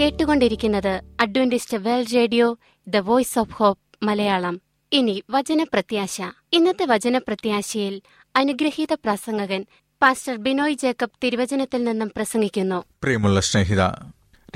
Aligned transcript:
കേട്ടുകൊണ്ടിരിക്കുന്നത് 0.00 1.02
Adventist 1.20 1.76
World 1.76 2.14
Radio 2.14 2.58
the 2.88 2.96
Voice 2.96 3.38
of 3.38 3.52
Hope 3.52 4.04
Malayalam. 4.04 4.60
ഇനി 4.92 5.22
വചനപ്രത്യാശ. 5.30 6.22
ഇന്നത്തെ 6.52 6.84
വചനപ്രത്യാശയിൽ 6.84 8.02
അനുഗ്രഹീത 8.36 8.92
പ്രസംഗകൻ 8.92 9.66
പാസ്റ്റർ 10.02 10.36
ബിനോയ് 10.36 10.74
ജേക്കബ് 10.74 11.10
തിരുവചനത്തിൽ 11.24 11.84
നിന്നും 11.84 12.12
പ്രസംഗിക്കുന്നു. 12.16 12.84
പ്രിയമുള്ള 13.02 13.40
സ്നേഹിത 13.40 13.82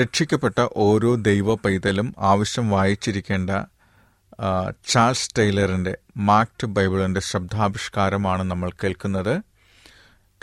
രക്ഷിക്കപ്പെട്ട 0.02 0.66
ഓരോ 0.76 1.14
ദൈവ 1.14 1.54
പൈതലും 1.54 2.14
ആവശ്യം 2.18 2.70
വായിച്ചിരിക്കേണ്ട 2.70 3.50
ചാൾസ് 4.86 5.30
ടൈലറിന്റെ 5.38 5.98
മാക്ട് 6.16 6.66
ബൈബിളിന്റെ 6.66 7.20
ശബ്ദാവിഷ്കാരമാണ് 7.20 8.42
നമ്മൾ 8.42 8.70
കേൾക്കുന്നത്. 8.84 9.42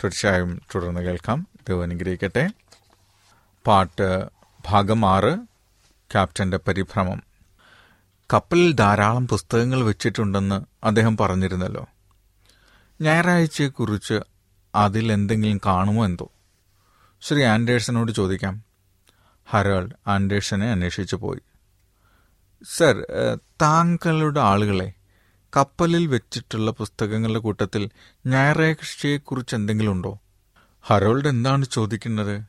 തീർച്ചയായും 0.04 0.62
തുടർന്ന് 0.74 1.00
കേൾക്കാം. 1.00 1.46
ദൈവം 1.68 1.82
അനുഗ്രഹിക്കട്ടെ. 1.82 2.50
പാട്ട് 3.66 4.37
ഭാഗം 4.68 5.06
ആറ് 5.06 5.38
ക്യാപ്റ്റന്റെ 6.12 6.56
പരിഭ്രമം. 6.56 7.22
കപ്പലിൽ 8.32 8.72
ധാരാളം 8.72 9.28
പുസ്തകങ്ങൾ 9.28 9.82
വെച്ചിട്ടുണ്ടെന്ന് 9.82 10.86
അദ്ദേഹം 10.86 11.16
പറഞ്ഞിരുന്നല്ലോ. 11.16 11.86
ഞായറാഴ്ചയെക്കുറിച്ച് 13.00 14.20
അതിൽ 14.74 15.12
എന്തെങ്കിലും 15.12 15.60
കാണുമോ 15.66 16.04
എന്തോ? 16.04 16.30
ശ്രീ 17.22 17.44
ആൻഡേഴ്സനോട് 17.44 18.12
ചോദിക്കാം. 18.12 18.62
ഹരാൾഡ് 19.46 19.92
ആൻഡേഴ്സനെ 20.06 20.70
അന്വേഷിച്ചു 20.70 21.16
പോയി. 21.16 21.40
സർ 22.76 23.06
താങ്കളുടെ 23.62 24.40
ആളുകളെ 24.40 24.92
കപ്പലിൽ 25.56 26.06
വെച്ചിട്ടുള്ള 26.06 26.70
പുസ്തകങ്ങളുടെ 26.70 27.38
കൂട്ടത്തിൽ 27.38 27.90
ഞായറാഴ്ചയെക്കുറിച്ച് 28.26 29.54
എന്തെങ്കിലും 29.54 29.92
ഉണ്ടോ? 29.92 30.18
ഹരോൾഡ് 30.82 31.28
എന്താണ് 31.28 31.64
ചോദിക്കുന്നത്? 31.64 32.42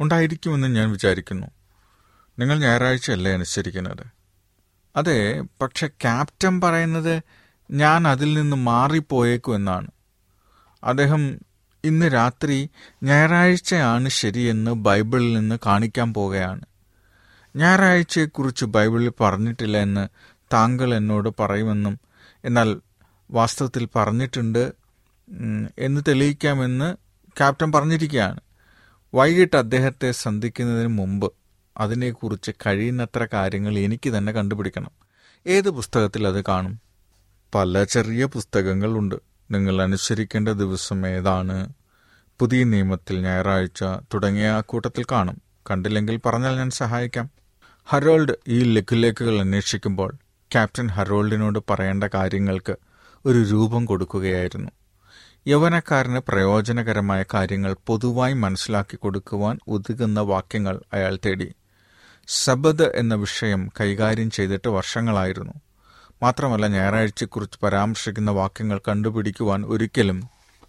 ഉണ്ടായിരിക്കുമെന്ന് 0.00 0.68
ഞാൻ 0.68 0.90
വിചാരിക്കുന്നു. 0.90 1.46
നിങ്ങൾ 2.38 2.58
ഞായറാഴ്ചയല്ലേ 2.58 3.32
അനുസരിക്കുന്നത്? 3.32 4.06
അതെ 4.96 5.44
പക്ഷെ 5.60 5.86
ക്യാപ്റ്റൻ 5.86 6.60
പറയുന്നത് 6.60 7.22
ഞാൻ 7.70 8.08
അതിൽ 8.08 8.34
നിന്ന് 8.34 8.56
മാറിപ്പോയേക്കും 8.56 9.54
എന്നാണ്. 9.54 9.90
അദ്ദേഹം 10.84 11.38
ഇന്ന് 11.84 12.06
രാത്രി 12.14 12.70
ഞായറാഴ്ചയാണ് 13.02 14.08
ശരിയെന്ന് 14.08 14.70
ബൈബിളിൽ 14.70 15.32
നിന്ന് 15.32 15.58
കാണിക്കാൻ 15.66 16.14
പോകുകയാണ് 16.14 16.64
ഞായറാഴ്ചയെക്കുറിച്ച് 17.56 18.64
ബൈബിളിൽ 18.64 19.12
പറഞ്ഞിട്ടില്ല 19.20 19.78
എന്ന് 19.78 20.08
താങ്കൾ 20.52 20.94
എന്നോട് 20.94 21.28
പറയുമെന്നും 21.40 22.00
എന്നാൽ 22.44 22.80
വാസ്തവത്തിൽ 23.30 23.88
പറഞ്ഞിട്ടുണ്ട് 23.96 24.72
എന്ന് 25.78 26.00
തെളിയിക്കാമെന്ന് 26.08 26.96
ക്യാപ്റ്റൻ 27.36 27.72
പറഞ്ഞിരിക്കുകയാണ്. 27.72 28.40
വൈകിട്ട് 29.14 29.56
അദ്ദേഹത്തെ 29.56 30.10
സന്ധിക്കുന്നതിന് 30.10 30.88
മുമ്പ് 30.88 31.32
അതിനെക്കുറിച്ച് 31.76 32.50
കഴിയുന്നത്ര 32.66 33.26
കാര്യങ്ങൾ 33.32 33.78
എനിക്ക് 33.78 34.10
തന്നെ 34.10 34.32
കണ്ടുപിടിക്കണം. 34.32 34.90
ഏത് 35.46 35.70
പുസ്തകത്തിൽ 35.70 36.26
അത് 36.26 36.44
കാണും? 36.44 36.80
പല 37.54 37.84
ചെറിയ 37.84 38.24
പുസ്തകങ്ങളുണ്ട്. 38.24 39.14
നിങ്ങൾ 39.50 39.82
അനുസരിക്കേണ്ട 39.82 40.48
ദിവസം 40.48 41.06
ഏതാണ്? 41.06 41.72
പുതിയ 42.38 42.64
നിയമത്തിൽ 42.64 43.20
ഞായറാഴ്ച 43.20 43.84
തുടങ്ങിയ 44.14 44.48
ആ 44.48 44.60
കൂട്ടത്തിൽ 44.60 45.04
കാണും. 45.12 45.42
കണ്ടില്ലെങ്കിൽ 45.70 46.20
പറഞ്ഞാൽ 46.26 46.56
ഞാൻ 46.56 46.70
സഹായിക്കാം. 46.70 47.30
ഹറോൾഡ് 47.84 48.32
ഈ 48.48 48.74
ലഘുലേഖകൾ 48.74 49.40
അന്വേഷിക്കുമ്പോൾ 49.40 50.12
ക്യാപ്റ്റൻ 50.52 50.88
ഹറോൾഡിനോട് 50.88 51.58
പറയേണ്ട 51.70 52.04
കാര്യങ്ങൾക്ക് 52.04 52.76
ഒരു 53.26 53.38
രൂപം 53.38 53.84
കൊടുക്കുകയായിരുന്നു. 53.84 54.70
യൗവനക്കാരന് 55.46 56.18
പ്രയോജനകരമായ 56.18 57.24
കാര്യങ്ങൾ 57.34 57.76
പൊതുവായി 57.86 58.32
മനസ്സിലാക്കി 58.32 58.96
കൊടുക്കുവാൻ 58.96 59.58
ഒതുങ്ങുന്ന 59.68 60.20
വാക്യങ്ങൾ 60.20 60.80
അയാൾ 60.92 61.18
തേടി. 61.26 61.54
സബദ് 62.28 62.82
എന്ന 62.82 63.14
വിഷയം 63.14 63.72
കൈകാര്യം 63.80 64.30
ചെയ്തിട്ട് 64.30 64.68
വർഷങ്ങളായിരുന്നു. 64.68 65.52
മാത്രമല്ല 66.22 66.66
ഞായറാഴ്ചയെക്കുറിച്ച് 66.66 67.58
പരാമർശിക്കുന്ന 67.62 68.30
വാക്യങ്ങൾ 68.30 68.80
കണ്ടുപിടിക്കുവാൻ 68.88 69.64
ഒരിക്കലും 69.64 70.28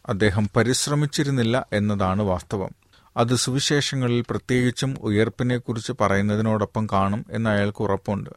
അദ്ദേഹം 0.09 0.49
പരിശ്രമിച്ചിരുന്നില്ല 0.55 1.67
എന്നതാണ് 1.73 2.21
വാസ്തവം. 2.21 2.69
അത് 3.17 3.35
സുവിശേഷങ്ങളിൽ 3.35 4.25
പ്രത്യേകിച്ചും 4.29 4.97
ഉയർപ്പിനെക്കുറിച്ച് 5.01 5.93
പറയുന്നതിനോടൊപ്പം 6.01 6.87
കാണും 6.93 7.25
എന്ന് 7.31 7.49
അയാൾക്ക് 7.49 7.83
ഉറപ്പുണ്ട്. 7.83 8.29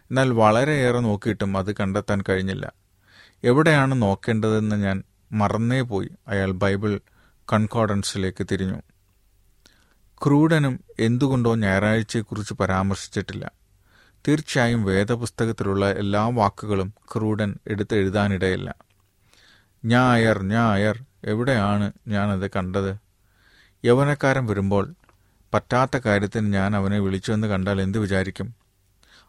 എന്നാൽ 0.00 0.30
വളരെയേറെ 0.30 1.00
നോക്കിയിട്ടും 1.00 1.58
അത് 1.58 1.74
കണ്ടെത്താൻ 1.74 2.22
കഴിഞ്ഞില്ല. 2.28 2.72
എവിടെയാണ് 3.44 4.02
നോക്കേണ്ടതെന്ന് 4.02 4.76
ഞാൻ 4.76 5.02
മറന്നേ 5.32 5.80
പോയി 5.80 6.08
അയാൾ 6.28 6.50
ബൈബിൾ 6.50 7.00
കൺകോർഡൻസിലേക്ക് 7.52 8.46
തിരിഞ്ഞു. 8.52 8.82
ക്രൂഡനും 10.26 10.80
എന്തുകൊണ്ടോ 10.98 11.54
ഞായറാഴ്ചയെക്കുറിച്ച് 11.54 12.54
പരാമർശിച്ചിട്ടില്ല. 12.54 13.50
തീർച്ചയായും 14.28 14.84
വേദപുസ്തകത്തിലുള്ള 14.84 15.92
എല്ലാ 15.92 16.26
വാക്കുകളും 16.26 16.94
ക്രൂഡൻ 17.14 17.58
എടുത്ത് 17.66 17.94
എഴുതാനിടയില്ല 17.94 18.74
ഞായർ 19.84 20.42
ഞായർ 20.42 21.04
എവിടെയാണ് 21.24 21.92
ഞാനത് 22.08 22.50
കണ്ടത്? 22.50 22.96
യൗവനക്കാരൻ 23.84 24.46
വരുമ്പോൾ 24.46 24.94
പറ്റാത്ത 25.54 25.96
കാര്യത്തിന് 25.96 26.52
ഞാൻ 26.52 26.76
അവനെ 26.76 26.98
വിളിച്ചുവെന്ന് 26.98 27.46
കണ്ടാൽ 27.46 27.80
എന്ത് 27.80 27.98
വിചാരിക്കും? 27.98 28.54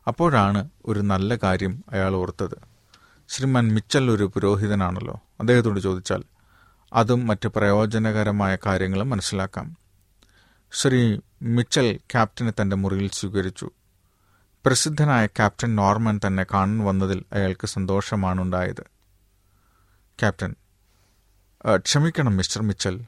അപ്പോഴാണ് 0.08 0.70
ഒരു 0.86 1.00
നല്ല 1.00 1.36
കാര്യം 1.36 1.84
അയാൾ 1.92 2.16
ഓർത്തത്. 2.16 2.58
ശ്രീമൻ 3.30 3.74
മിച്ചൽ 3.74 4.12
ഒരു 4.12 4.24
പുരോഹിതനാണല്ലോ. 4.24 5.22
അദ്ദേഹത്തോട് 5.40 5.80
ചോദിച്ചാൽ 5.80 6.24
അതും 6.94 7.28
മറ്റ് 7.28 7.48
പ്രയോജനകരമായ 7.48 8.58
കാര്യങ്ങളും 8.66 9.10
മനസ്സിലാക്കാം. 9.10 9.81
ശ്രീ 10.74 11.20
മിച്ചൽ 11.42 12.00
ക്യാപ്റ്റനെ 12.12 12.54
തന്റെ 12.62 12.76
മുറിയിൽ 12.76 13.10
സ്വീകരിച്ചു. 13.10 13.72
പ്രസിദ്ധനായ 14.66 15.26
ക്യാപ്റ്റൻ 15.26 15.76
നോർമൻ 15.76 16.20
തന്നെ 16.28 16.44
കാണാൻ 16.44 16.80
വന്നതിൽ 16.80 17.24
അയാൾക്ക് 17.34 17.68
സന്തോഷമാണുണ്ടായത്. 17.68 18.82
ക്യാപ്റ്റൻ 20.20 20.56
"ആ, 21.66 21.76
ക്ഷമിക്കണം 21.76 22.38
മിസ്റ്റർ 22.38 22.62
മിച്ചൽ. 22.62 23.02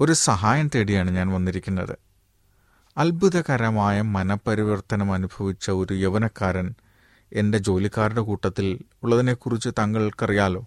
ഒരു 0.00 0.12
സഹായം 0.12 0.70
തേടിയാണ് 0.74 1.10
ഞാൻ 1.10 1.28
വന്നിരിക്കുന്നത്. 1.28 1.98
അത്ഭുതകരമായ 2.96 4.02
മനപരിവർത്തനം 4.02 5.12
അനുഭവിച്ച 5.12 5.70
ഒരു 5.70 5.94
യൗവനക്കാരൻ 5.94 6.74
എന്റെ 7.32 7.58
ജോലിക്കാരുടെ 7.58 8.20
കൂട്ടത്തിൽ 8.20 8.78
ഉള്ളതിനെക്കുറിച്ച് 9.02 9.68
താങ്കൾക്കറിയാലോ? 9.78 10.66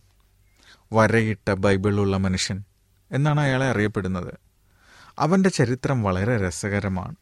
വരയിട്ട 0.94 1.52
ബൈബിളുള്ള 1.52 2.18
മനുഷ്യൻ 2.18 2.64
എന്നാണ് 3.12 3.40
അയാളെ 3.40 3.66
അറിയപ്പെടുന്നത്. 3.70 4.45
അവന്റെ 5.20 5.50
ചരിത്രം 5.50 6.04
വളരെ 6.04 6.48
രസകരമാണ്. 6.48 7.16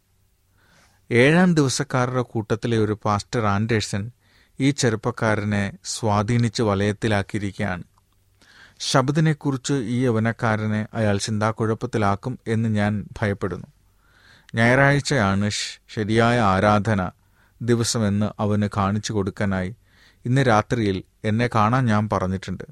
ഏഴാം 1.11 1.55
ദിവസക്കാരുടെ 1.55 2.21
കൂട്ടത്തിലെ 2.21 2.77
ഒരു 2.77 2.97
പാസ്റ്റർ 3.05 3.45
ആൻഡേഴ്സൺ 3.45 4.11
ഈ 4.59 4.71
ചെറുപ്പക്കാരനെ 4.71 5.73
സ്വാധീനിച്ച് 5.83 6.63
വലയത്തിലാക്കിയിരിക്കുകയാണ്. 6.63 7.83
ശബ്ദിനെക്കുറിച്ച് 8.79 9.73
ഈ 9.73 10.05
യവനക്കാരനെ 10.05 10.87
അയാൾ 10.93 11.17
ചിന്താക്കുഴപ്പത്തിലാക്കും 11.17 12.39
എന്ന് 12.47 12.69
ഞാൻ 12.69 13.07
ഭയപ്പെടുന്നു. 13.21 13.67
ഞായറാഴ്ചയാണ് 14.55 15.49
ശരിയായ 15.89 16.39
ആരാധന 16.39 17.09
ദിവസമെന്ന് 17.61 18.29
അവന് 18.39 18.69
കാണിച്ചു 18.77 19.13
കൊടുക്കാനായി 19.13 19.75
ഇന്ന് 20.25 20.41
രാത്രിയിൽ 20.41 21.03
എന്നെ 21.23 21.49
കാണാൻ 21.55 21.85
ഞാൻ 21.85 22.09
പറഞ്ഞിട്ടുണ്ട്. 22.09 22.63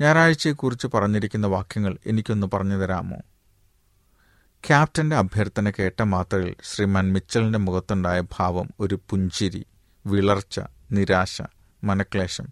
ഞായറാഴ്ചയെക്കുറിച്ച് 0.00 0.86
പറഞ്ഞിരിക്കുന്ന 0.94 1.46
വാക്യങ്ങൾ 1.46 1.98
എനിക്കൊന്ന് 2.06 2.46
പറഞ്ഞു 2.54 2.76
തരാമോ? 2.76 3.16
ക്യാപ്റ്റന്റെ 4.64 5.16
അഭ്യർത്ഥന 5.16 5.70
കേട്ട 5.70 6.02
മാത്രയിൽ 6.02 6.54
ശ്രീമാൻ 6.62 7.12
മിച്ചലിന്റെ 7.12 7.58
മുഖത്തുണ്ടായ 7.58 8.20
ഭാവം 8.20 8.70
ഒരു 8.80 9.00
പുഞ്ചിരി 9.10 9.66
വിളർച്ച 10.06 10.60
നിരാശ 10.92 11.42
മനക്ലേശം. 11.84 12.46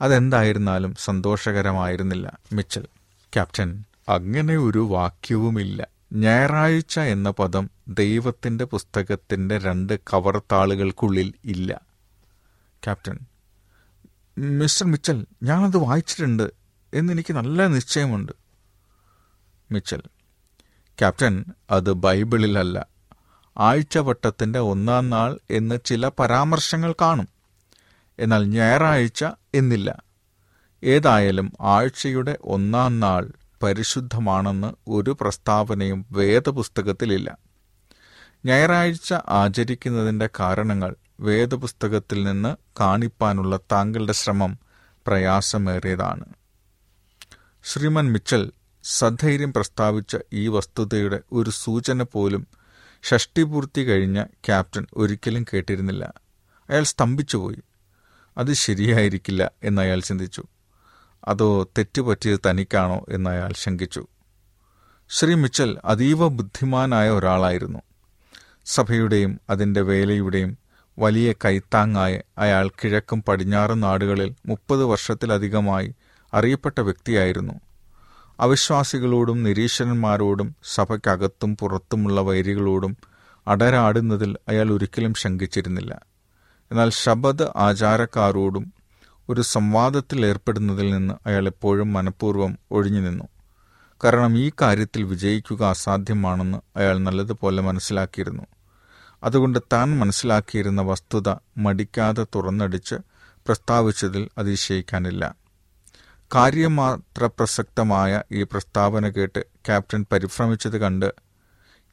അതെന്തായിരുന്നാലും 0.00 0.94
സന്തോഷകരമായിരുന്നില്ല 0.94 2.38
മിച്ചൽ. 2.52 2.84
ക്യാപ്റ്റൻ 3.32 3.84
അങ്ങനെ 4.08 4.56
ഒരു 4.56 4.78
വാക്യവുമില്ല. 4.78 5.88
ഞായറാഴ്ച 6.12 6.98
എന്ന 6.98 7.30
പദം 7.30 7.70
ദൈവത്തിന്റെ 7.88 8.64
പുസ്തകത്തിന്റെ 8.64 9.58
രണ്ട് 9.58 10.00
കവർ 10.00 10.42
താളുകൾക്കുള്ളിൽ 10.52 11.34
ഇല്ല. 11.44 11.80
ക്യാപ്റ്റൻ 12.84 13.18
മിസ്റ്റർ 14.38 14.86
മിച്ചൽ 14.86 15.26
ഞാനത് 15.42 15.76
വായിച്ചിട്ടുണ്ട് 15.76 16.50
എന്നെനിക്ക് 16.94 17.32
നല്ല 17.32 17.66
നിശ്ചയമുണ്ട്. 17.66 18.32
മിച്ചൽ 19.72 20.02
ക്യാപ്റ്റൻ 20.98 21.44
അത് 21.70 21.92
ബൈബിളിലല്ല. 21.92 22.86
ആഴ്ചവട്ടത്തിന്റെ 23.58 24.58
ഒന്നാം 24.58 25.10
നാൾ 25.10 25.38
എന്ന് 25.50 25.78
ചില 25.84 26.08
പരാമർശങ്ങൾ 26.08 26.92
കാണും. 26.92 27.28
എന്നാൽ 28.18 28.44
ഞായറാഴ്ച 28.44 29.24
എന്നില്ല. 29.54 30.02
ഏതായാലും 30.84 31.52
ആഴ്ചയുടെ 31.60 32.38
ഒന്നാം 32.42 33.00
നാൾ 33.00 33.30
പരിശുദ്ധമാണെന്ന് 33.62 34.90
ഒരു 34.90 35.16
പ്രസ്താവനയും 35.20 36.06
വേദപുസ്തകത്തിലില്ല. 36.12 37.38
ഞായറാഴ്ച 38.44 39.14
ആചരിക്കുന്നതിന്റെ 39.28 40.28
കാരണങ്ങൾ 40.40 40.94
വേദപുസ്തകത്തിൽ 41.20 42.24
നിന്ന് 42.24 42.56
കാണിപ്പാനുള്ള 42.80 43.56
താങ്കളുടെ 43.56 44.12
ശ്രമം 44.12 44.58
പ്രയാസമേറിയതാണ്. 45.06 46.24
ശ്രീമൻ 47.64 48.12
മിച്ചൽ 48.12 48.52
സധൈര്യം 48.84 49.52
പ്രസ്താവിച്ച 49.52 50.16
ഈ 50.32 50.48
വസ്തുതയുടെ 50.48 51.20
ഒരു 51.32 51.50
സൂചന 51.50 52.02
പോലും 52.02 52.46
ഷഷ്ടിപൂർത്തി 53.02 53.82
കഴിഞ്ഞ 53.82 54.24
ക്യാപ്റ്റൻ 54.24 54.86
ഒരിക്കലും 54.96 55.44
കേട്ടിരുന്നില്ല. 55.54 56.12
അയാൾ 56.70 56.82
സ്തംഭിച്ചുപോയി. 56.82 57.56
അത് 58.38 58.52
ശരിയായിരിക്കില്ല 58.52 59.50
എന്ന് 59.62 59.82
അയാൾ 59.82 60.00
ചിന്തിച്ചു. 60.00 60.44
അതോ 61.28 61.62
തെറ്റുപറ്റിയത് 61.62 62.40
തനിക്കാണോ 62.50 63.06
എന്ന് 63.08 63.30
അയാൾ 63.30 63.52
ശങ്കിച്ചു. 63.56 64.06
ശ്രീ 65.10 65.34
മിച്ചൽ 65.34 65.78
അതീവ 65.84 66.28
ബുദ്ധിമാനായ 66.28 67.10
ഒരാളായിരുന്നു. 67.10 67.78
സഭയുടെയും 68.64 69.40
അതിന്റെ 69.50 69.80
വേലയുടെയും 69.80 70.58
വലിയ 70.98 71.32
കൈത്താങ്ങായ 71.32 72.22
അയാൾ 72.38 72.68
കിഴക്കും 72.68 73.22
പടിഞ്ഞാറും 73.22 73.80
നാടുകളിൽ 73.80 74.34
മുപ്പത് 74.46 74.84
വർഷത്തിലധികമായി 74.84 75.94
അറിയപ്പെട്ട 76.34 76.80
വ്യക്തിയായിരുന്നു. 76.80 77.60
അവിശ്വാസികളോടും 78.40 79.42
നിരീശ്വരന്മാരോടും 79.42 80.56
സഭയ്ക്കകത്തും 80.64 81.56
പുറത്തുമുള്ള 81.56 82.20
വൈരികളോടും 82.20 82.96
അടരാടുന്നതിൽ 83.48 84.36
അയാൾ 84.48 84.72
ഒരിക്കലും 84.72 85.14
ശങ്കിച്ചിരുന്നില്ല. 85.14 86.00
എന്നാൽ 86.72 86.90
ശബദ 86.90 87.42
ആചാരക്കാരോടും 87.42 88.72
ഒരു 89.28 89.40
സംവാദത്തിൽ 89.40 90.26
ഏർപ്പെടുന്നതിൽ 90.26 90.90
നിന്ന് 90.90 91.14
അയാൾ 91.26 91.46
എപ്പോഴും 91.46 91.92
മനഃപൂർവം 91.92 92.58
ഒഴിഞ്ഞു 92.70 93.00
നിന്നു. 93.00 93.24
കാരണം 94.04 94.38
ഈ 94.38 94.52
കാര്യത്തിൽ 94.62 95.02
വിജയിക്കുക 95.02 95.64
അസാധ്യമാണെന്ന് 95.64 96.58
അയാൾ 96.76 96.98
നല്ലതുപോലെ 96.98 97.62
മനസ്സിലാക്കിയിരുന്നു. 97.62 98.42
അതുകൊണ്ട് 99.24 99.58
താൻ 99.72 99.98
മനസ്സിലാക്കിയിരുന്ന 99.98 100.82
വസ്തുത 100.82 101.34
മടിക്കാതെ 101.58 102.26
തുറന്നടിച്ച് 102.34 102.94
പ്രസ്താവിച്ചതിൽ 103.46 104.28
അതിശയിക്കാനില്ല. 104.38 105.41
കാര്യമാത്ര 106.32 107.26
പ്രസക്തമായ 107.26 108.22
ഈ 108.32 108.42
പ്രസ്താവന 108.42 109.08
കേട്ട് 109.08 109.40
ക്യാപ്റ്റൻ 109.66 110.06
പരിഭ്രമിച്ചത് 110.12 110.76
കണ്ട് 110.76 111.08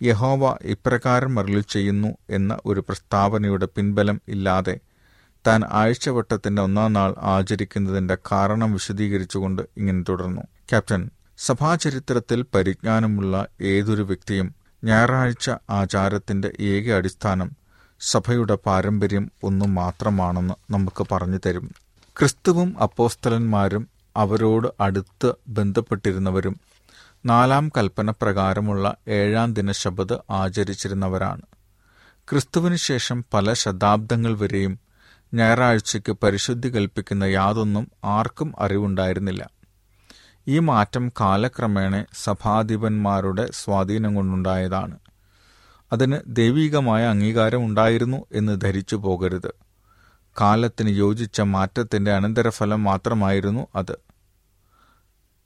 യഹോവ 0.01 0.57
ഇപ്രകാരം 0.63 1.35
മരളി 1.35 1.61
ചെയ്യുന്നു 1.67 2.17
എന്ന 2.29 2.57
ഒരു 2.65 2.79
പ്രസ്താവനയുടെ 2.79 3.65
പിൻബലം 3.65 4.21
ഇല്ലാതെ 4.27 4.75
താൻ 5.45 5.65
ആഴ്ചവട്ടത്തിന്റെ 5.71 6.61
ഒന്നാം 6.61 6.93
നാൾ 6.93 7.15
ആചരിക്കുന്നതിന്റെ 7.27 8.17
കാരണം 8.31 8.73
വിശദീകരിച്ചുകൊണ്ട് 8.73 9.61
ഇങ്ങനെ 9.77 10.03
തുടർന്നു. 10.09 10.41
ക്യാപ്റ്റൻ 10.69 11.03
സഭാചരിത്രത്തിൽ 11.37 12.45
പരിജ്ഞാനമുള്ള 12.55 13.35
ഏതൊരു 13.61 14.01
വ്യക്തിയും 14.01 14.47
ഞായറാഴ്ച 14.83 15.49
ആചാരത്തിന്റെ 15.69 16.53
ഏക 16.61 16.91
അടിസ്ഥാനം 16.93 17.49
സഭയുടെ 18.01 18.55
പാരമ്പര്യം 18.65 19.31
ഒന്നു 19.43 19.65
മാത്രമാണെന്ന് 19.77 20.53
നമുക്ക് 20.71 21.05
പറഞ്ഞു 21.11 21.39
തരും. 21.45 21.65
ക്രിസ്തുവും 22.17 22.81
അപ്പോസ്തലന്മാരും 22.81 23.83
അവരോട് 24.17 24.67
അടുത്ത് 24.79 25.33
ബന്ധപ്പെട്ടിരുന്നവരും 25.47 26.59
നാലാം 27.25 27.69
കൽപ്പന 27.69 28.11
പ്രകാരമുള്ള 28.11 28.95
ഏഴാം 29.07 29.53
ദിന 29.53 29.71
ശബദ് 29.71 30.17
ആചരിച്ചിരുന്നവരാണ്. 30.29 31.41
ക്രിസ്തുവിന് 32.31 32.75
ശേഷം 32.75 33.25
പല 33.33 33.53
ശതാബ്ദങ്ങൾ 33.53 34.37
വരെയും 34.37 34.79
ഞായറാഴ്ചയ്ക്ക് 35.33 36.11
പരിശുദ്ധി 36.11 36.69
കൽപ്പിക്കുന്ന 36.69 37.23
യാതൊന്നും 37.23 37.91
ആർക്കും 38.05 38.53
അറിവുണ്ടായിരുന്നില്ല. 38.59 39.49
ഈ 40.47 40.59
മാറ്റം 40.59 41.09
കാലക്രമേണ 41.21 42.05
സഭാധിപന്മാരുടെ 42.23 43.47
സ്വാധീനം 43.51 44.15
കൊണ്ടുണ്ടായതാണ്. 44.15 44.99
അതിന് 45.93 46.17
ദൈവികമായ 46.27 47.05
അംഗീകാരം 47.05 47.65
ഉണ്ടായിരുന്നു 47.65 48.25
എന്ന് 48.31 48.61
ധരിച്ചു 48.61 48.95
പോകരുത് 48.95 49.68
കാലത്തിന് 50.41 50.89
യോജിച്ച 50.89 51.41
മാറ്റത്തിന്റെ 51.41 52.11
അനന്തരഫലം 52.11 52.83
മാത്രമായിരുന്നു 52.83 53.67
അത്. 53.75 53.99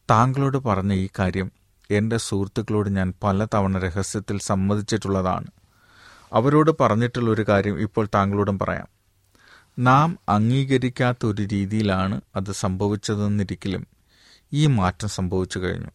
താങ്കളോട് 0.10 0.58
പറഞ്ഞ 0.58 0.94
ഈ 0.94 1.10
കാര്യം 1.20 1.52
എന്റെ 1.92 2.18
സുഹൃത്തുക്കളോട് 2.18 2.90
ഞാൻ 2.90 3.14
പലതവണ 3.24 3.80
രഹസ്യത്തിൽ 3.80 4.40
സമ്മതിച്ചിട്ടുള്ളതാണ്. 4.40 5.48
അവരോട് 6.34 6.72
പറഞ്ഞിട്ടുള്ള 6.80 7.30
ഒരു 7.32 7.46
കാര്യം 7.48 7.80
ഇപ്പോൾ 7.80 8.08
താങ്കളോടും 8.16 8.60
പറയാം. 8.60 8.88
നാം 9.80 10.20
അംഗീകരിക്കാത്ത 10.30 11.26
ഒരു 11.26 11.42
രീതിയിലാണ് 11.42 12.22
അത് 12.36 12.52
സംഭവിച്ചതെന്നിരിക്കലും 12.52 13.88
ഈ 14.54 14.68
മാറ്റം 14.68 15.10
സംഭവിച്ചു 15.10 15.60
കഴിഞ്ഞു. 15.60 15.88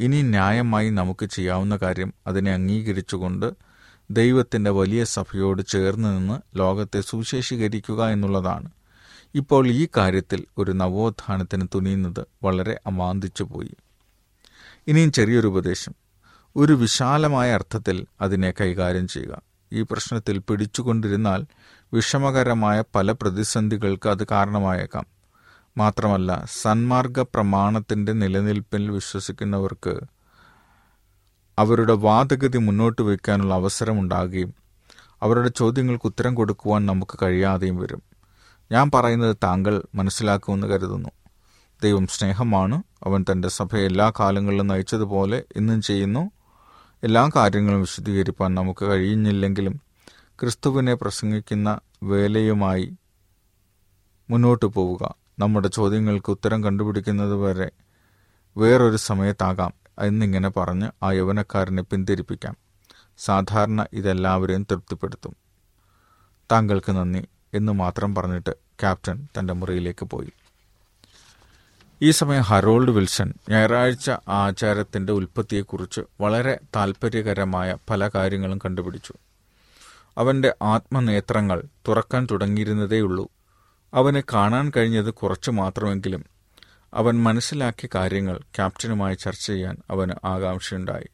ഇനി 0.00 0.22
ന്യായമായി 0.22 0.90
നമുക്ക് 0.90 1.26
ചെയ്യാവുന്ന 1.26 1.76
കാര്യം 1.76 2.14
അതിനെ 2.26 2.52
അംഗീകരിച്ചുകൊണ്ട് 2.52 3.52
ദൈവത്തിന്റെ 4.10 4.70
വലിയ 4.70 5.04
സഭയോട് 5.04 5.62
ചേർന്ന് 5.66 6.18
നിന്ന് 6.18 6.58
ലോകത്തെ 6.58 7.00
സുവിശേഷീകരിക്കുക 7.00 8.04
എന്നുള്ളതാണ്. 8.04 8.70
ഇപ്പോൾ 9.34 9.68
ഈ 9.68 9.88
കാര്യത്തിൽ 9.96 10.44
ഒരു 10.58 10.72
നവോത്ഥാനത്തിന് 10.72 11.68
തുനിയുന്നത് 11.74 12.26
വളരെ 12.42 12.80
അമാന്തിച്ചു 12.86 13.44
പോയി. 13.44 13.70
ഇനിയും 14.88 15.12
ചെറിയൊരു 15.12 15.48
ഉപദേശം. 15.48 15.94
ഒരു 16.56 16.72
വിശാലമായ 16.72 17.54
അർത്ഥത്തിൽ 17.54 18.06
അതിനെ 18.20 18.54
കൈകാര്യം 18.60 19.08
ചെയ്യുക. 19.08 19.42
ഈ 19.72 19.82
പ്രശ്നത്തിൽ 19.82 20.38
പിടിച്ചുകൊണ്ടിരുന്നാൽ 20.38 21.44
വിഷമകരമായ 21.94 22.84
പല 22.94 23.12
പ്രതിസന്ധികൾക്ക് 23.12 24.08
അത് 24.08 24.26
കാരണമായേക്കാം. 24.30 25.06
മാത്രമല്ല 25.76 26.44
സന്മാർഗ 26.62 27.20
പ്രമാണത്തിന്റെ 27.20 28.12
നിലനിൽപ്പിൽ 28.12 28.90
വിശ്വസിക്കുന്നവർക്ക് 28.90 30.00
അവരുടെ 31.60 31.92
വാദഗതി 31.92 32.58
മുന്നോട്ട് 32.58 33.02
വയ്ക്കാനുള്ള 33.02 33.54
അവസരമുണ്ടാകുകയും 33.54 34.54
അവരുടെ 35.22 35.48
ചോദ്യങ്ങൾക്ക് 35.48 36.06
ഉത്തരം 36.06 36.34
കൊടുക്കുവാൻ 36.34 36.86
നമുക്ക് 36.86 37.18
കഴിയാതെയും 37.22 37.76
വരും. 37.76 38.02
ഞാൻ 38.72 38.90
പറയുന്നത് 38.90 39.36
താങ്കൾ 39.44 39.82
മനസ്സിലാക്കുമെന്ന് 39.94 40.66
കരുതുന്നു. 40.66 41.08
ദൈവം 41.82 42.06
സ്നേഹമാണ്. 42.06 42.82
അവൻ 43.04 43.24
തന്റെ 43.32 43.48
സഭ 43.48 43.76
എല്ലാ 43.76 44.12
കാലങ്ങളിലും 44.20 44.66
നയിച്ചതുപോലെ 44.66 45.44
ഇന്നും 45.56 45.82
ചെയ്യുന്നു. 45.82 46.30
എല്ലാ 47.04 47.30
കാര്യങ്ങളും 47.36 47.80
വിശദീകരിപ്പാൻ 47.80 48.54
നമുക്ക് 48.54 48.84
കഴിയുന്നില്ലെങ്കിലും 48.84 49.80
ക്രിസ്തുവിനെ 50.40 50.94
പ്രസംഗിക്കുന്ന 50.94 51.80
വേലയുമായി 52.02 52.92
മുന്നോട്ട് 54.30 54.66
പോവുക. 54.66 55.14
നമ്മുടെ 55.38 55.68
ചോദ്യങ്ങൾക്ക് 55.68 56.30
ഉത്തരം 56.30 56.64
കണ്ടുപിടിക്കുന്നത് 56.64 57.34
വരെ 57.34 57.70
വേറൊരു 58.56 58.96
സമയത്താകാം. 58.96 59.72
എന്നിങ്ങനെ 60.02 60.48
പറഞ്ഞ് 60.48 60.90
ആ 61.02 61.12
യൗവനക്കാരനെ 61.12 61.82
പിന്തിരിപ്പിക്കാം. 61.82 62.56
സാധാരണ 63.18 63.86
ഇതെല്ലാവരെയും 63.92 64.66
തൃപ്തിപ്പെടുത്തും. 64.70 65.36
താങ്കൾക്ക് 66.52 66.92
നന്ദി 66.92 67.28
എന്ന് 67.54 67.72
മാത്രം 67.72 68.14
പറഞ്ഞിട്ട് 68.14 68.50
ക്യാപ്റ്റൻ 68.50 69.28
തന്റെ 69.38 69.54
മുറിയിലേക്ക് 69.54 70.04
പോയി. 70.04 70.32
ഈ 72.02 72.10
സമയം 72.10 72.42
ഹറോൾഡ് 72.42 72.90
വിൽസൺ 72.90 73.34
ഞായറാഴ്ച 73.50 74.10
ആചാരത്തിന്റെ 74.28 75.12
ഉൽപ്പത്തിയെക്കുറിച്ച് 75.12 76.00
വളരെ 76.20 76.60
താൽപ്പര്യകരമായ 76.76 77.76
പല 77.90 78.10
കാര്യങ്ങളും 78.14 78.58
കണ്ടുപിടിച്ചു. 78.58 79.14
അവന്റെ 80.18 80.54
ആത്മനേത്രങ്ങൾ 80.62 81.62
തുറക്കാൻ 81.88 82.26
തുടങ്ങിയിരുന്നതേയുള്ളൂ. 82.30 83.28
അവന് 83.94 84.22
കാണാൻ 84.32 84.72
കഴിഞ്ഞത് 84.76 85.14
കുറച്ചു 85.14 85.50
മാത്രമെങ്കിലും 85.50 86.24
അവൻ 86.94 87.22
മനസ്സിലാക്കിയ 87.22 87.88
കാര്യങ്ങൾ 87.94 88.38
ക്യാപ്റ്റനുമായി 88.38 89.14
ചർച്ച 89.14 89.46
ചെയ്യാൻ 89.46 89.76
അവന് 89.90 90.26
ആകാംക്ഷയുണ്ടായി. 90.26 91.08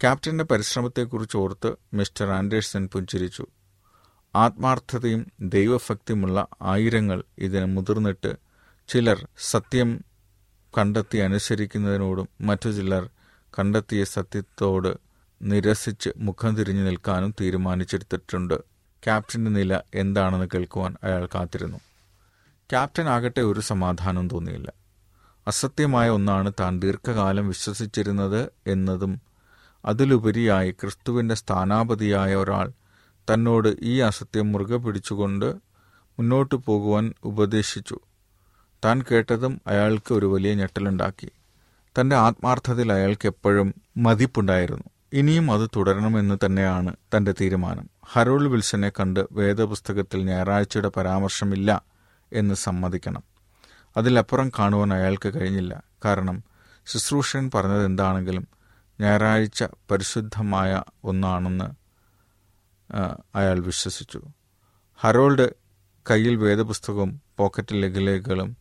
ക്യാപ്റ്റന്റെ 0.00 0.44
പരിശ്രമത്തെക്കുറിച്ച് 0.44 1.36
ഓർത്ത് 1.36 1.72
മിസ്റ്റർ 1.94 2.26
ആൻഡേഴ്സൺ 2.26 2.88
പുഞ്ചിരിച്ചു. 2.88 3.46
ആത്മാർത്ഥതയും 4.34 5.26
ദൈവഭക്തിയുമുള്ള 5.40 6.46
ആയിരങ്ങൾ 6.62 7.22
ഇതിന് 7.38 7.64
മുതിർന്നിട്ട് 7.64 8.36
ചിലർ 8.88 9.28
സത്യം 9.38 10.04
കണ്ടെത്തി 10.78 11.18
അനുസരിക്കുന്നതിനോടും 11.18 12.28
മറ്റു 12.40 12.70
ചിലർ 12.70 13.10
കണ്ടെത്തിയ 13.58 14.04
സത്യത്തോട് 14.04 14.98
നിരസിച്ച് 15.42 16.10
മുഖം 16.16 16.56
തിരിഞ്ഞു 16.56 16.82
നിൽക്കാനും 16.82 17.34
തീരുമാനിച്ചെടുത്തിട്ടുണ്ട്. 17.40 18.54
ക്യാപ്റ്റന്റെ 19.04 19.50
നില 19.50 19.80
എന്താണെന്ന് 19.94 20.46
കേൾക്കുവാൻ 20.54 20.96
അയാൾ 21.04 21.28
കാത്തിരുന്നു. 21.34 21.80
ക്യാപ്റ്റൻ 22.72 23.08
ആകട്ടെ 23.08 23.40
ഒരു 23.40 23.60
സമാധാനം 23.60 24.28
തോന്നിയില്ല. 24.28 24.72
അസത്യമായ 25.46 26.08
ഒന്നാണ് 26.10 26.52
താൻ 26.60 26.78
ദീർഘകാലം 26.78 27.48
വിശ്വസിച്ചിരുന്നത് 27.48 28.52
എന്നതും 28.66 29.20
അതിലുപരിയായി 29.84 30.70
ക്രിസ്തുവിന്റെ 30.70 31.34
സ്ഥാനാപതിയായ 31.34 32.34
ഒരാൾ 32.34 32.72
തന്നോട് 33.34 33.76
ഈ 33.80 33.98
അസത്യം 33.98 34.52
മുറുകെ 34.52 34.76
പിടിച്ചുകൊണ്ട് 34.76 35.54
മുന്നോട്ടു 36.18 36.62
പോകുവാൻ 36.66 37.14
ഉപദേശിച്ചു. 37.24 37.98
താൻ 38.84 39.02
കേട്ടതും 39.10 39.60
അയാൾക്ക് 39.66 40.14
ഒരു 40.14 40.26
വലിയ 40.26 40.54
ഞെട്ടലുണ്ടാക്കി. 40.54 41.28
തന്റെ 42.00 42.16
ആത്മാർത്ഥതയിൽ 42.16 42.92
അയാൾക്ക് 42.92 43.28
എപ്പോഴും 43.28 43.74
മതിപ്പുണ്ടായിരുന്നു. 43.96 44.84
ഇനിയും 45.12 45.52
അത് 45.52 45.70
തുടരണമെന്ന് 45.76 46.46
തന്നെയാണ് 46.46 46.96
തന്റെ 47.16 47.34
തീരുമാനം. 47.40 47.90
ഹരോൾ 48.06 48.48
വിൽസനെ 48.48 48.88
കണ്ട് 48.88 49.26
വേദപുസ്തകത്തിൽ 49.32 50.24
ഞായറാഴ്ചയുടെ 50.24 50.88
പരാമർശമില്ല 50.88 51.82
എന്ന് 52.32 52.54
സമ്മതിക്കണം. 52.54 53.22
അതിലപ്പുറം 53.96 54.50
കാണുവാൻ 54.58 54.92
അയാൾക്ക് 54.92 55.40
കഴിഞ്ഞില്ല. 55.40 55.82
കാരണം 56.04 56.42
ശുശ്രൂഷൻ 56.86 57.50
പറഞ്ഞത് 57.54 57.84
എന്താണെങ്കിലും 57.84 58.48
ഞായറാഴ്ച 59.00 59.64
പരിശുദ്ധമായ 59.90 60.82
ഒന്നാണെന്ന് 61.04 61.64
അയാൾ 63.34 63.60
വിശ്വസിച്ചു. 63.60 64.22
ഹറോൾഡ് 64.96 65.48
കയ്യിൽ 66.10 66.36
വേദപുസ്തകവും 66.36 67.20
പോക്കറ്റ് 67.36 67.82
ലഘുലേഖകളും 67.82 68.56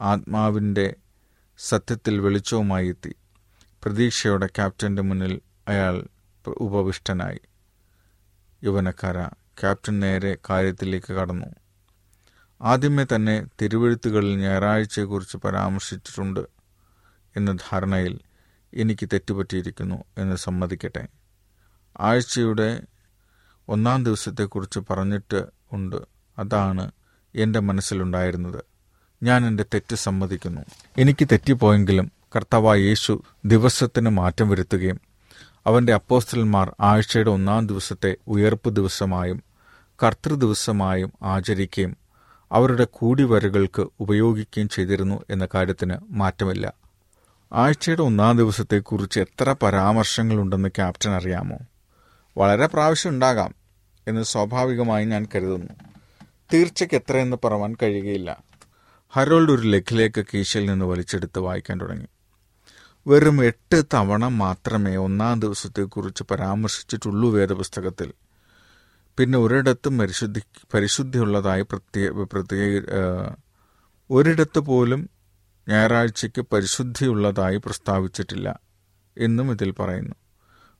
ആത്മാവിന്റെ 0.00 0.94
സത്യത്തിൽ 1.58 2.18
വെളിച്ചവുമായി 2.18 2.88
എത്തി. 2.88 3.14
പ്രതീക്ഷയോടെ 3.84 4.46
ക്യാപ്റ്റന്റെ 4.46 5.02
മുന്നിൽ 5.02 5.40
അയാൾ 5.68 6.06
ഉപവിഷ്ടനായി. 6.46 7.40
യൗവനക്കാര 8.64 9.26
ക്യാപ്റ്റൻ 9.60 10.00
നേരെ 10.00 10.36
കാര്യത്തിലേക്ക് 10.50 11.12
കടന്നു. 11.12 11.46
ആദ്യമേ 12.62 13.06
തന്നെ 13.14 13.46
തിരുവഴുത്തുകളിൽ 13.62 14.38
ഞായറാഴ്ചയെക്കുറിച്ച് 14.38 15.36
പരാമർശിച്ചിട്ടുണ്ട് 15.36 16.40
എന്ന 17.36 17.52
ധാരണയിൽ 17.52 18.20
എനിക്ക് 18.74 19.08
തെറ്റുപറ്റിയിരിക്കുന്നു 19.12 20.04
എന്ന് 20.18 20.36
സമ്മതിക്കട്ടെ. 20.36 21.08
ആഴ്ചയുടെ 22.00 22.82
ഒന്നാം 23.68 24.04
ദിവസത്തെക്കുറിച്ച് 24.04 24.80
പറഞ്ഞിട്ട് 24.90 25.44
ഉണ്ട്. 25.72 25.96
അതാണ് 26.38 26.90
എന്റെ 27.34 27.60
മനസ്സിലുണ്ടായിരുന്നത്. 27.60 28.64
ഞാൻ 29.22 29.46
എന്റെ 29.46 29.62
തെറ്റ് 29.62 29.94
സമ്മതിക്കുന്നു. 29.94 30.60
എനിക്ക് 30.98 31.28
തെറ്റിപ്പോയെങ്കിലും 31.32 32.12
കർത്താവായ 32.36 32.78
യേശു 32.78 33.22
ദിവസത്തിന് 33.44 34.10
മാറ്റം 34.10 34.48
വരുത്തുകയും 34.48 35.00
അവന്റെ 35.66 35.94
അപ്പോസ്റ്റലന്മാർ 35.94 36.74
ആഴ്ചയുടെ 36.80 37.30
ഒന്നാം 37.30 37.66
ദിവസത്തെ 37.66 38.16
ഉയർപ്പ് 38.26 38.76
ദിവസമായും 38.76 39.42
കർത്തൃദിവസമായും 40.02 41.12
ആചരിക്കുകയും 41.22 41.96
അവരുടെ 42.52 42.86
കൂടിവരകൾക്ക് 42.90 43.86
ഉപയോഗിക്കുകയും 44.00 44.68
ചെയ്തിരുന്നു 44.68 45.24
എന്ന 45.30 45.48
കാര്യത്തിന് 45.54 45.94
മാറ്റമില്ല. 46.10 46.72
ആഴ്ചയുടെ 47.52 48.02
ഒന്നാം 48.02 48.36
ദിവസത്തെക്കുറിച്ച് 48.36 49.20
എത്ര 49.20 49.54
പരാമർശങ്ങളുണ്ടെന്ന് 49.62 50.68
ക്യാപ്റ്റൻ 50.68 51.10
അറിയാമോ? 51.10 51.58
വളരെ 52.36 52.66
പ്രാവശ്യം 52.66 53.12
ഉണ്ടാകാം 53.12 53.54
എന്ന് 54.08 54.22
സ്വാഭാവികമായി 54.22 55.04
ഞാൻ 55.04 55.26
കരുതുന്നു. 55.34 55.72
തീർച്ചയ്ക്ക് 56.52 56.94
എത്രയെന്ന് 56.94 57.36
പറവാൻ 57.44 57.76
കഴിയുകയില്ല. 57.82 58.42
ഹരോൾഡ് 59.10 59.50
ഒരു 59.50 59.68
ലഘുലേഖ 59.68 60.20
കീശയിൽ 60.20 60.70
നിന്ന് 60.70 60.84
വലിച്ചെടുത്ത് 60.84 61.38
വായിക്കാൻ 61.38 61.80
തുടങ്ങി. 61.80 62.06
വെറും 63.06 63.44
എട്ട് 63.44 63.82
തവണ 63.94 64.28
മാത്രമേ 64.28 64.96
ഒന്നാം 64.96 65.40
ദിവസത്തെക്കുറിച്ച് 65.40 66.22
പരാമർശിച്ചിട്ടുള്ളൂ 66.22 67.30
വേദപുസ്തകത്തിൽ. 67.30 68.12
പിന്നെ 69.20 69.38
ഒരിടത്തും 69.38 69.98
പരിശുദ്ധി 69.98 70.40
പരിശുദ്ധിയുള്ളതായി 70.74 71.62
പ്രത്യേക 71.62 72.10
പ്രത്യേക 72.10 72.82
ഒരിടത്ത് 74.10 74.58
പോലും 74.58 75.10
ഞായറാഴ്ചയ്ക്ക് 75.68 76.46
പരിശുദ്ധിയുള്ളതായി 76.52 77.56
പ്രസ്താവിച്ചിട്ടില്ല 77.56 78.60
എന്നും 79.18 79.50
ഇതിൽ 79.50 79.70
പറയുന്നു. 79.70 80.14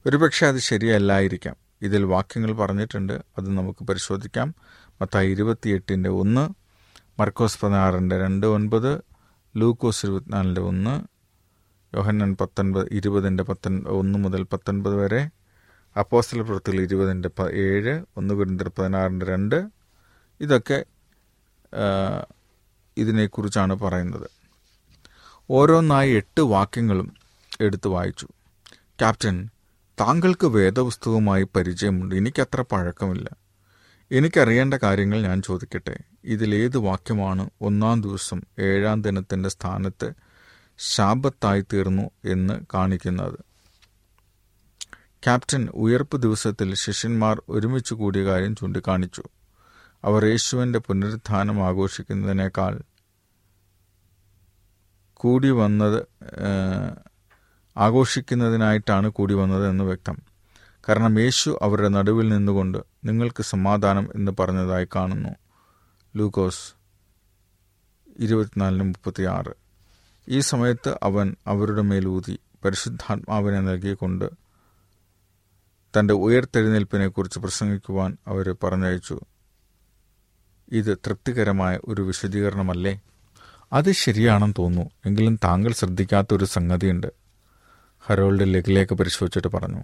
ഒരുപക്ഷെ 0.06 0.46
അത് 0.46 0.58
ശരിയല്ലായിരിക്കാം. 0.58 1.56
ഇതിൽ 1.82 2.04
വാക്യങ്ങൾ 2.04 2.52
പറഞ്ഞിട്ടുണ്ട്. 2.52 3.12
അത് 3.12 3.50
നമുക്ക് 3.50 3.84
പരിശോധിക്കാം. 3.84 4.54
മത്തായി 5.02 5.30
ഇരുപത്തിയെട്ടിന്റെ 5.30 6.10
ഒന്ന് 6.10 6.44
മർക്കോസ് 7.20 7.58
പതിനാറിന്റെ 7.62 8.18
രണ്ട് 8.18 8.46
ഒൻപത് 8.46 9.02
ലൂക്കോസ് 9.56 10.06
ഇരുപത്തിനാലിന്റെ 10.06 10.60
ഒന്ന് 10.60 10.94
യോഹന്നൻ 11.96 12.36
പത്തൊൻപത് 12.40 12.88
ഇരുപതിന്റെ 12.92 13.42
പത്തൊൻ 13.42 13.84
ഒന്ന് 13.88 14.18
മുതൽ 14.18 14.42
പത്തൊൻപത് 14.42 14.94
വരെ 14.94 15.30
അപ്പോസ്റ്റൽ 15.96 16.42
പ്രവൃത്തികൾ 16.42 16.80
ഇരുപതിന്റെ 16.80 17.30
ഏഴ് 17.52 18.04
ഒന്ന് 18.16 18.34
കുരിന്തർ 18.34 18.70
പതിനാറിന്റെ 18.78 19.26
രണ്ട്. 19.26 19.68
ഇതൊക്കെ 20.40 20.84
ഇതിനെക്കുറിച്ചാണ് 22.96 23.74
പറയുന്നത്. 23.74 24.30
ഓരോന്നായി 25.50 26.10
എട്ട് 26.10 26.40
വാക്യങ്ങളും 26.40 27.14
എടുത്തു 27.60 27.88
വായിച്ചു. 27.88 28.28
ക്യാപ്റ്റൻ 28.98 29.50
താങ്കൾക്ക് 30.00 30.46
വേദപുസ്തകവുമായി 30.46 31.42
പരിചയമുണ്ട്. 31.42 32.14
എനിക്കത്ര 32.14 32.60
പഴക്കമില്ല. 32.60 33.30
എനിക്കറിയേണ്ട 34.12 34.74
കാര്യങ്ങൾ 34.74 35.22
ഞാൻ 35.22 35.42
ചോദിക്കട്ടെ. 35.42 35.98
ഇതിലേത് 36.24 36.78
വാക്യമാണ് 36.78 37.50
ഒന്നാം 37.60 38.02
ദിവസം 38.02 38.42
ഏഴാം 38.58 39.02
ദിനത്തിന്റെ 39.02 39.48
സ്ഥാനത്ത് 39.48 40.12
ശാപത്തായി 40.78 41.60
തീർന്നു 41.60 42.10
എന്ന് 42.24 42.60
കാണിക്കുന്നത്? 42.74 43.38
ക്യാപ്റ്റൻ 45.24 45.68
ഉയർപ്പ് 45.74 46.22
ദിവസത്തിൽ 46.22 46.74
ശിഷ്യന്മാർ 46.74 47.42
ഒരുമിച്ച് 47.48 47.94
കൂടിയ 47.94 48.24
കാര്യം 48.24 48.56
ചൂണ്ടിക്കാണിച്ചു. 48.56 49.22
അവർ 50.04 50.24
യേശുവിന്റെ 50.24 50.78
പുനരുത്ഥാനം 50.78 51.66
ആഘോഷിക്കുന്നതിനേക്കാൾ 51.66 52.80
കൂടി 55.14 55.50
വന്നത് 55.50 56.06
ആഘോഷിക്കുന്നതിനായിട്ടാണ് 57.76 59.08
കൂടി 59.08 59.34
വന്നത് 59.34 59.66
എന്ന് 59.68 59.84
വ്യക്തം. 59.84 60.18
കാരണം 60.88 61.20
യേശു 61.20 61.58
അവരുടെ 61.62 61.88
നടുവിൽ 61.88 62.28
നിന്നുകൊണ്ട് 62.28 62.78
നിങ്ങൾക്ക് 63.04 63.42
സമാധാനം 63.42 64.08
എന്ന് 64.14 64.32
പറഞ്ഞതായി 64.40 64.88
കാണുന്നു. 64.96 65.28
ലൂക്കോസ് 66.16 66.74
ഇരുപത്തിനാലിന് 68.18 68.82
മുപ്പത്തിയാറ്. 68.82 69.52
ഈ 70.28 70.40
സമയത്ത് 70.40 70.98
അവൻ 71.02 71.36
അവരുടെ 71.46 71.82
മേലൂതി 71.82 72.38
പരിശുദ്ധാത്മാവിനെ 72.64 73.60
നൽകിക്കൊണ്ട് 73.60 74.49
തന്റെ 75.98 76.14
ഉയർത്തെഴുന്നേൽപ്പിനെക്കുറിച്ച് 76.14 77.38
പ്രസംഗിക്കുവാൻ 77.38 78.16
അവർ 78.26 78.56
പറഞ്ഞയച്ചു. 78.62 79.20
ഇത് 80.72 80.98
തൃപ്തികരമായ 80.98 81.78
ഒരു 81.88 82.02
വിശദീകരണമല്ലേ? 82.02 83.00
അത് 83.72 83.92
ശരിയാണെന്ന് 83.92 84.54
തോന്നുന്നു. 84.58 84.90
എങ്കിലും 85.06 85.38
താങ്കൾ 85.44 85.72
ശ്രദ്ധിക്കാത്ത 85.72 86.34
ഒരു 86.34 86.44
സംഗതിയുണ്ട്. 86.44 87.06
ഹരോൾഡ് 88.00 88.54
ലെഗിലേക്ക് 88.54 88.94
പരിശോധിച്ചിട്ട് 88.94 89.48
പറഞ്ഞു. 89.48 89.82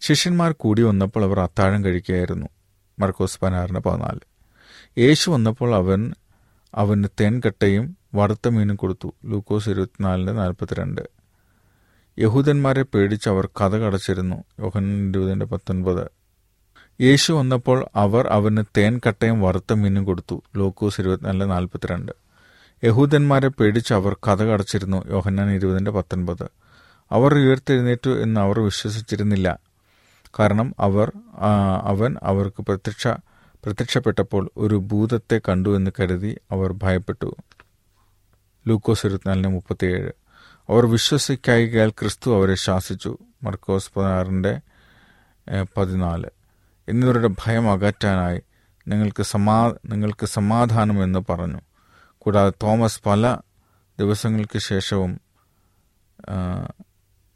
ശിഷ്യന്മാർ 0.00 0.52
കൂടി 0.52 0.82
വന്നപ്പോൾ 0.82 1.24
അവർ 1.24 1.40
അത്താഴം 1.40 1.84
കഴിക്കുകയായിരുന്നു. 1.84 2.46
മർക്കോസ് 2.98 3.40
പനാറിന് 3.40 3.78
പതിനാല്. 3.78 4.20
യേശു 4.98 5.30
വന്നപ്പോൾ 5.30 5.74
അവൻ 5.74 6.14
അവന് 6.74 7.04
തേൻകട്ടയും 7.20 7.96
വറുത്ത 8.14 8.48
മീനും 8.48 8.76
കൊടുത്തു. 8.76 9.14
ലൂക്കോസ് 9.24 9.70
ഇരുപത്തിനാലിന് 9.70 10.38
നാൽപ്പത്തിരണ്ട്. 10.38 11.19
യഹൂദന്മാരെ 12.20 12.82
പേടിച്ച് 12.82 13.28
അവർ 13.28 13.46
കഥകടച്ചിരുന്നു 13.46 13.84
കടച്ചിരുന്നു. 13.86 14.36
യോഹൻ 14.60 15.08
ഇരുപതിന്റെ 15.08 15.46
പത്തൊൻപത്. 15.46 16.08
യേശു 17.00 17.32
വന്നപ്പോൾ 17.32 17.86
അവർ 17.96 18.26
അവന് 18.26 18.64
തേൻകട്ടയും 18.76 19.40
വറുത്ത 19.40 19.72
മീനും 19.72 20.04
കൊടുത്തു. 20.04 20.42
ലോക്കൂസ് 20.56 21.00
ഇരുപത്തിനാലിന് 21.00 21.50
നാൽപ്പത്തിരണ്ട്. 21.50 22.12
യഹൂദന്മാരെ 22.84 23.48
പേടിച്ച് 23.48 23.94
അവർ 23.94 24.16
കഥകടച്ചിരുന്നു 24.28 25.10
യോഹന്നാൻ 25.10 25.50
ഇരുപതിന്റെ 25.50 25.90
പത്തൊൻപത്. 25.90 26.50
അവർ 27.10 27.34
ഉയർത്തെഴുന്നേറ്റു 27.34 28.10
എന്ന് 28.22 28.40
അവർ 28.40 28.60
വിശ്വസിച്ചിരുന്നില്ല. 28.60 29.58
കാരണം 30.40 30.74
അവർ 30.80 31.12
അവൻ 31.82 32.16
അവർക്ക് 32.22 32.62
പ്രത്യക്ഷ 32.62 33.08
പ്രത്യക്ഷപ്പെട്ടപ്പോൾ 33.64 34.50
ഒരു 34.56 34.74
ഭൂതത്തെ 34.74 35.40
കണ്ടു 35.48 35.76
എന്ന് 35.76 35.90
കരുതി 36.00 36.38
അവർ 36.50 36.72
ഭയപ്പെട്ടു. 36.72 37.36
ലൂക്കോസ് 38.68 39.06
ഇരുപത്തിനാലിന് 39.06 39.48
മുപ്പത്തിയേഴ്. 39.48 40.19
അവർ 40.70 40.86
വിശ്വസിക്കായികയാൽ 40.86 41.90
ക്രിസ്തു 41.90 42.36
അവരെ 42.36 42.54
ശാസിച്ചു. 42.54 43.18
മർക്കോസ് 43.42 43.90
പതിനാറിന്റെ 43.96 44.60
പതിനാല്. 45.76 46.26
എന്നിവരുടെ 46.88 47.28
ഭയം 47.28 47.70
അകറ്റാനായി 47.70 48.42
നിങ്ങൾക്ക് 48.88 49.22
സമാ 49.22 49.74
നിങ്ങൾക്ക് 49.84 50.26
സമാധാനം 50.26 51.04
എന്ന് 51.04 51.18
പറഞ്ഞു. 51.30 51.60
കൂടാതെ 52.18 52.52
തോമസ് 52.62 53.00
പല 53.06 53.38
ദിവസങ്ങൾക്ക് 53.98 54.58
ശേഷവും 54.58 55.20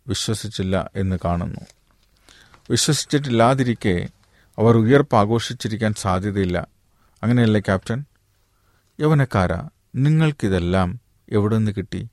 വിശ്വസിച്ചില്ല 0.09 0.91
എന്ന് 0.97 1.19
കാണുന്നു. 1.25 1.61
വിശ്വസിച്ചിട്ടില്ലാതിരിക്കെ 2.71 4.09
അവർ 4.59 4.77
ഉയർപ്പ് 4.77 5.17
ആഘോഷിച്ചിരിക്കാൻ 5.17 5.95
സാധ്യതയില്ല. 5.95 6.67
അങ്ങനെയല്ലേ 7.23 7.61
ക്യാപ്റ്റൻ? 7.61 8.05
യവനക്കാരാ 9.01 9.69
നിങ്ങൾക്കിതെല്ലാം 9.95 11.01
എവിടെ 11.33 11.57
നിന്ന് 11.57 11.73
കിട്ടി? 11.77 12.09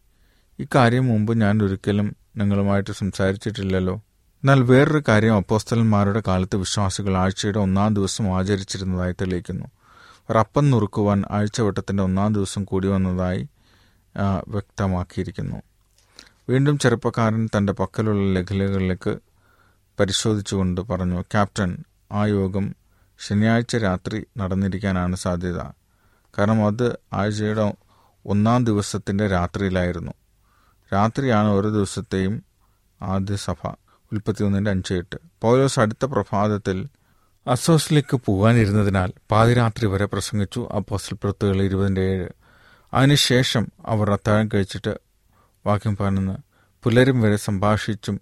ഇക്കാര്യം 0.62 1.06
മുമ്പ് 1.08 1.34
ഞാൻ 1.42 1.64
ഒരിക്കലും 1.64 2.16
നിങ്ങളുമായിട്ട് 2.38 2.92
സംസാരിച്ചിട്ടില്ലല്ലോ. 2.92 3.96
എന്നാൽ 4.42 4.60
വേറൊരു 4.62 5.04
കാര്യം 5.08 5.36
അപ്പോസ്തലന്മാരുടെ 5.36 6.24
കാലത്ത് 6.28 6.56
വിശ്വാസികൾ 6.56 7.18
ആഴ്ചയുടെ 7.18 7.60
ഒന്നാം 7.60 7.94
ദിവസം 7.94 8.38
ആചരിച്ചിരുന്നതായി 8.38 9.14
തെളിയിക്കുന്നു. 9.22 9.66
അപ്പം 10.40 10.70
നുറുക്കുവാൻ 10.70 11.24
ആഴ്ചവട്ടത്തിന്റെ 11.32 12.04
ഒന്നാം 12.04 12.34
ദിവസം 12.34 12.64
കൂടി 12.64 12.88
വന്നതായി 12.88 13.42
വ്യക്തമാക്കിയിരിക്കുന്നു. 14.48 15.58
വീണ്ടും 16.50 16.78
ചെറുപ്പക്കാരൻ 16.78 17.50
തന്റെ 17.58 17.74
പക്കലുള്ള 17.74 18.40
ലഘുലകളിലേക്ക് 18.40 19.18
പരിശോധിച്ചുകൊണ്ട് 20.00 20.82
പറഞ്ഞു 20.82 21.22
ക്യാപ്റ്റൻ 21.22 21.78
ആ 22.12 22.26
യോഗം 22.26 22.76
ശനിയാഴ്ച 23.20 23.76
രാത്രി 23.76 24.26
നടന്നിരിക്കാനാണ് 24.38 25.16
സാധ്യത. 25.16 25.60
കാരണം 26.38 26.66
അത് 26.66 26.88
ആഴ്ചയുടെ 27.14 27.74
ഒന്നാം 28.26 28.66
ദിവസത്തിന്റെ 28.66 29.28
രാത്രിയിലായിരുന്നു. 29.28 30.12
രാത്രിയാണ് 30.94 31.48
ഓരോ 31.48 31.70
ദിവസത്തെയും 31.70 32.44
ആദ്യ 33.02 33.36
സഭ. 33.36 33.68
ഉൽപ്പത്തി 34.14 34.44
ഒന്നിന്റെ 34.44 34.72
അഞ്ച് 34.72 34.94
എട്ട്. 34.94 35.16
പൗലോസ് 35.42 35.80
അടുത്ത 35.80 36.06
പ്രഭാതത്തിൽ 36.06 36.88
അസോസിലേക്ക് 37.48 38.22
പോകാനിരുന്നതിനാൽ 38.26 39.14
പാതിരാത്രി 39.32 39.86
വരെ 39.86 40.06
പ്രസംഗിച്ചു. 40.06 40.70
അപ്പോസ്റ്റൽ 40.76 41.18
പ്രത്തുകൾ 41.24 41.62
ഇരുപതിന്റെ 41.62 42.02
ഏഴ്. 42.02 42.28
അതിനുശേഷം 42.94 43.68
അവർ 43.86 44.12
അത്താഴം 44.12 44.50
കഴിച്ചിട്ട് 44.54 45.00
വാക്യം 45.66 45.98
പറഞ്ഞ് 46.02 46.36
പുലരും 46.84 47.22
വരെ 47.22 47.36
സംഭാഷിച്ചും 47.36 48.22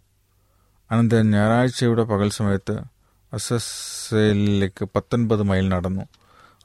അനന്തരം 0.91 1.31
ഞായറാഴ്ചയുടെ 1.31 2.03
പകൽ 2.03 2.29
സമയത്ത് 2.29 2.81
അസസേലിലേക്ക് 3.33 4.89
പത്തൊൻപത് 4.95 5.43
മൈൽ 5.43 5.69
നടന്നു. 5.69 6.01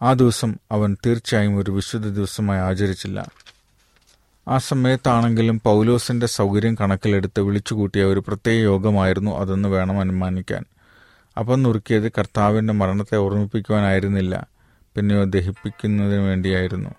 ആ 0.02 0.12
ദിവസം 0.12 0.56
അവൻ 0.72 0.96
തീർച്ചയായും 1.06 1.56
ഒരു 1.56 1.70
വിശുദ്ധ 1.70 2.08
ദിവസമായി 2.08 2.60
ആചരിച്ചില്ല. 2.60 3.28
ആ 4.48 4.58
സമയത്താണെങ്കിലും 4.58 5.60
പൗലോസിന്റെ 5.64 6.26
സൗകര്യം 6.26 6.74
കണക്കിലെടുത്ത് 6.74 7.40
വിളിച്ചുകൂട്ടിയ 7.40 8.04
ഒരു 8.04 8.20
പ്രത്യേക 8.28 8.62
യോഗമായിരുന്നു 8.62 9.38
അതെന്ന് 9.38 9.68
വേണം 9.68 10.00
അനുമാനിക്കാൻ. 10.00 10.64
അപ്പം 11.38 11.62
നുറുക്കിയത് 11.62 12.08
കർത്താവിന്റെ 12.08 12.72
മരണത്തെ 12.72 13.16
ഓർമ്മിപ്പിക്കുവാനായിരുന്നില്ല 13.16 14.46
പിന്നെയോ 14.96 15.24
ദഹിപ്പിക്കുന്നതിന് 15.24 16.20
വേണ്ടിയായിരുന്നു. 16.20 16.90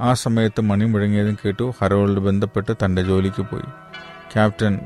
ആ 0.00 0.12
സമയത്ത് 0.14 0.60
മണി 0.60 0.84
മുഴങ്ങിയതും 0.84 1.38
കേട്ടു 1.44 1.74
ഹരോൾഡ് 1.82 2.20
ബന്ധപ്പെട്ട് 2.20 2.72
തന്റെ 2.84 3.02
ജോലിക്ക് 3.02 3.42
പോയി. 3.42 3.68
ക്യാപ്റ്റൻ 4.34 4.78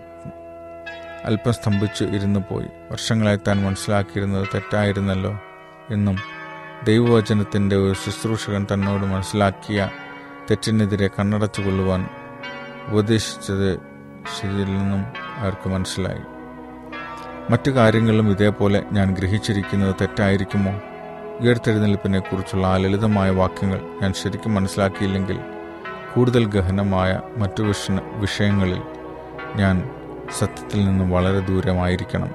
അല്പം 1.25 1.53
സ്തംഭിച്ച് 1.53 2.05
ഇരുന്നു 2.05 2.41
പോയി. 2.41 2.67
വർഷങ്ങളായി 2.93 3.37
താൻ 3.37 3.65
മനസ്സിലാക്കിയിരുന്നത് 3.65 4.49
തെറ്റായിരുന്നല്ലോ 4.55 5.41
എന്നും 5.91 6.17
ദൈവവചനത്തിന്റെ 6.85 7.77
ഒരു 7.77 7.93
ശുശ്രൂഷകൻ 7.93 8.67
തന്നോട് 8.73 9.03
മനസ്സിലാക്കിയ 9.03 9.91
തെറ്റിനെതിരെ 10.51 11.09
കണ്ണടച്ചു 11.09 11.61
കൊള്ളുവാൻ 11.61 12.09
ഉപദേശിച്ചത് 12.89 13.81
നിന്നും 14.45 15.05
അവർക്ക് 15.37 15.69
മനസ്സിലായി? 15.69 16.21
മറ്റു 17.53 17.71
കാര്യങ്ങളിലും 17.71 18.31
ഇതേപോലെ 18.31 18.85
ഞാൻ 18.93 19.15
ഗ്രഹിച്ചിരിക്കുന്നത് 19.15 19.95
തെറ്റായിരിക്കുമോ? 20.01 20.81
ഉയർത്തെഴുന്നേൽപ്പിനെ 21.41 22.21
കുറിച്ചുള്ള 22.21 22.67
ആ 22.67 22.77
ലളിതമായ 22.77 23.31
വാക്യങ്ങൾ 23.31 23.81
ഞാൻ 24.03 24.13
ശരിക്കും 24.13 24.55
മനസ്സിലാക്കിയില്ലെങ്കിൽ 24.55 25.41
കൂടുതൽ 26.15 26.47
ഗഹനമായ 26.47 27.21
മറ്റു 27.37 27.63
വിഷ 27.63 27.91
വിഷയങ്ങളിൽ 27.91 28.83
ഞാൻ 29.57 29.91
സത്യത്തിൽ 30.39 30.85
നിന്നും 30.87 31.11
വളരെ 31.11 31.41
ദൂരമായിരിക്കണം 31.41 32.31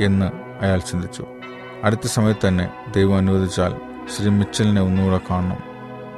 എന്ന് 0.00 0.30
അയാൾ 0.62 0.78
ചിന്തിച്ചു. 0.78 1.26
അടുത്ത 1.84 2.06
സമയത്ത് 2.06 2.48
തന്നെ 2.48 2.70
ദൈവം 2.96 3.16
അനുവദിച്ചാൽ 3.16 3.74
ശ്രീ 4.16 4.28
മിച്ചലിനെ 4.28 4.80
ഒന്നുകൂടെ 4.80 5.20
കാണണം. 5.30 5.69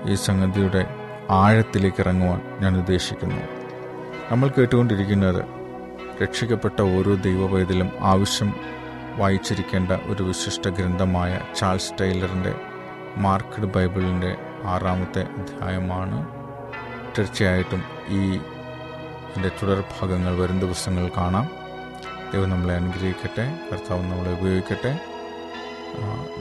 ഈ 0.09 0.15
സംഗതിയുടെ 0.15 0.87
ആഴത്തിലേക്ക് 1.31 2.01
ഇറങ്ങുവാൻ 2.01 2.41
ഞാൻ 2.61 2.77
ഉദ്ദേശിക്കുന്നു. 2.77 3.43
നമ്മൾ 4.31 4.51
കേട്ടുകൊണ്ടിരിക്കുന്നത് 4.59 5.45
രക്ഷിക്കപ്പെട്ട 6.23 6.81
ഓരോ 6.81 7.15
ദൈവവേദിലും 7.15 7.93
ആവശ്യം 8.01 8.55
വായിച്ചിരിക്കേണ്ട 9.17 9.93
ഒരു 9.93 10.23
വിശിഷ്ട 10.23 10.69
ഗ്രന്ഥമായ 10.69 11.41
ചാൾസ് 11.57 11.93
ടൈലറിന്റെ 12.01 12.55
മാർക്കഡ് 13.17 13.65
ബൈബിളിന്റെ 13.65 14.37
ആറാമത്തെ 14.65 15.23
അധ്യായമാണ്. 15.23 16.29
തീർച്ചയായിട്ടും 17.19 17.83
ഈ 18.09 18.33
ഇതിന്റെ 18.33 19.51
തുടർഭാഗങ്ങൾ 19.63 20.39
വരും 20.39 20.61
ദിവസങ്ങൾ 20.61 21.11
കാണാം. 21.17 21.49
ദൈവം 22.35 22.51
നമ്മളെ 22.51 22.75
അനുഗ്രഹിക്കട്ടെ 22.75 23.59
കർത്താവ് 23.73 24.03
നമ്മളെ 24.03 24.33
ഉപയോഗിക്കട്ടെ. 24.33 24.99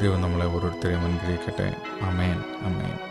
ദൈവം 0.02 0.21
നമ്മളെ 0.21 0.45
ഓരോരുത്തരെയും 0.45 1.00
അനുഗ്രഹിക്കട്ടെ. 1.00 1.76
അമേൻ 2.02 2.43
അമേൻ 2.62 3.11